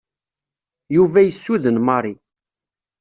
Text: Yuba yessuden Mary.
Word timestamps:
Yuba 0.95 1.19
yessuden 1.25 1.77
Mary. 1.87 2.15